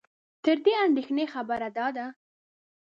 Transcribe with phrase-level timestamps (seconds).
[0.43, 2.05] تر دې اندېښنې خبره دا ده